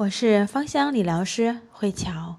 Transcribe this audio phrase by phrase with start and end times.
[0.00, 2.36] 我是芳香理疗师慧乔，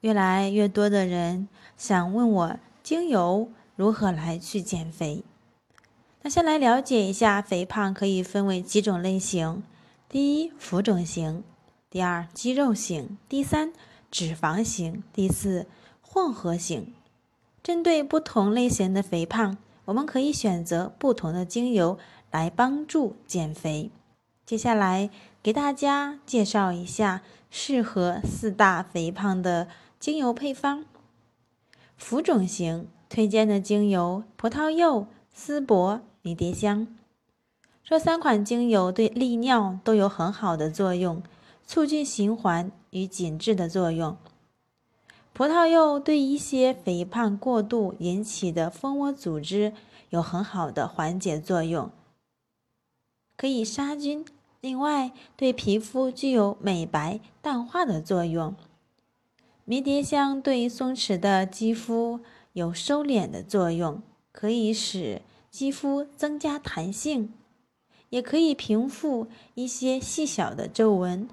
[0.00, 5.22] 越来越多的人想问我精油如何来去减肥。
[6.22, 9.62] 那先来了解一下肥胖可以分为几种类型：
[10.08, 11.44] 第一，浮肿型；
[11.88, 13.72] 第二，肌肉型；第三，
[14.10, 15.68] 脂肪型；第四，
[16.00, 16.92] 混合型。
[17.62, 21.96] 针对不同类型的肥胖，我们可以选择不同的精油
[22.32, 23.92] 来帮助减肥。
[24.50, 25.10] 接下来
[25.44, 27.22] 给大家介绍一下
[27.52, 29.68] 适合四大肥胖的
[30.00, 30.84] 精油配方。
[31.96, 36.88] 浮肿型推荐的精油：葡萄柚、丝柏、迷迭香。
[37.84, 41.22] 这三款精油对利尿都有很好的作用，
[41.64, 44.16] 促进循环与紧致的作用。
[45.32, 49.72] 葡萄柚对一些肥胖过度引起的蜂窝组织
[50.08, 51.88] 有很好的缓解作用，
[53.36, 54.26] 可以杀菌。
[54.60, 58.54] 另外，对皮肤具有美白、淡化的作用。
[59.64, 62.20] 迷迭香对松弛的肌肤
[62.52, 67.32] 有收敛的作用，可以使肌肤增加弹性，
[68.10, 71.26] 也可以平复一些细小的皱纹，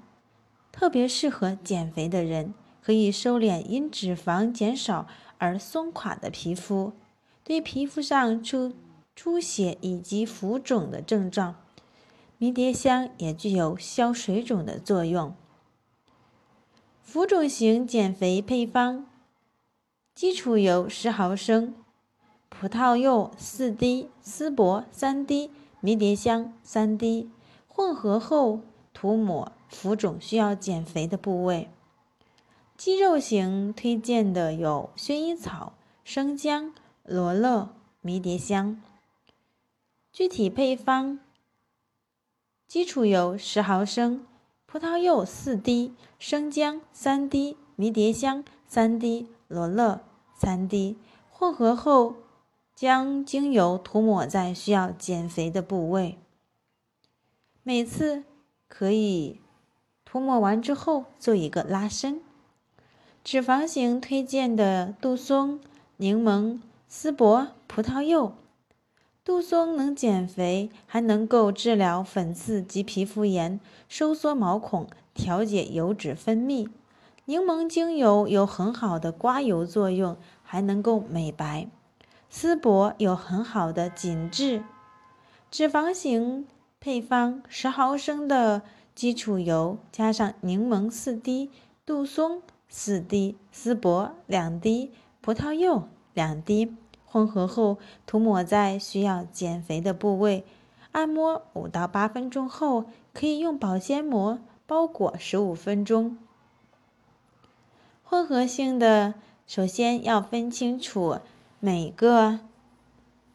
[0.72, 5.06] 特别适合减肥的人，可以收敛因脂肪减少
[5.36, 6.92] 而松垮的皮肤，
[7.44, 8.72] 对皮肤上出
[9.14, 11.56] 出血以及浮肿的症状。
[12.40, 15.34] 迷迭香也具有消水肿的作用。
[17.02, 19.06] 浮肿型减肥配方：
[20.14, 21.74] 基础油十毫升，
[22.48, 25.50] 葡萄柚四滴，丝柏三滴，
[25.80, 27.28] 迷迭香三滴，
[27.66, 28.60] 混合后
[28.94, 31.68] 涂抹浮肿需要减肥的部位。
[32.76, 35.72] 肌肉型推荐的有薰衣草、
[36.04, 36.72] 生姜、
[37.02, 38.80] 罗勒、迷迭香。
[40.12, 41.18] 具体配方。
[42.68, 44.26] 基础油十毫升，
[44.66, 50.02] 葡萄柚四滴，生姜三滴，迷迭香三滴，罗勒
[50.36, 50.98] 三滴。
[51.30, 52.16] 混合后，
[52.74, 56.18] 将精油涂抹在需要减肥的部位。
[57.62, 58.24] 每次
[58.68, 59.40] 可以
[60.04, 62.20] 涂抹完之后做一个拉伸。
[63.24, 65.58] 脂肪型推荐的杜松、
[65.96, 68.34] 柠檬、丝柏、葡萄柚。
[69.28, 76.70] 杜松能减肥，还能够治疗粉刺及皮肤炎，收缩毛孔，调节油脂分泌。
[77.26, 81.68] 柠檬精油有很好的刮油作用，还能够美白。
[82.30, 84.64] 丝柏有很好的紧致。
[85.50, 86.46] 脂肪型
[86.80, 88.62] 配方：十毫升的
[88.94, 91.50] 基础油，加上柠檬四滴，
[91.84, 92.40] 杜松
[92.70, 94.90] 四滴，丝柏两滴，
[95.20, 96.74] 葡萄柚两滴。
[97.10, 100.44] 混合后涂抹在需要减肥的部位，
[100.92, 106.18] 按摩五到八分钟后，可以用保鲜膜包裹十五分钟。
[108.04, 109.14] 混合性的，
[109.46, 111.18] 首先要分清楚
[111.60, 112.40] 每个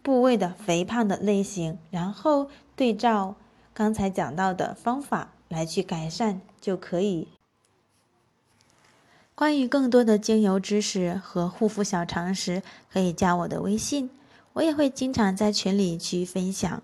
[0.02, 3.36] 部位的肥胖的类型，然后对照
[3.74, 7.28] 刚才讲到的方法来去改善就可以。
[9.44, 14.10] 关于更多的精油知识和护肤小常识，可以加我的微信，
[14.54, 16.82] 我也会经常在群里去分享。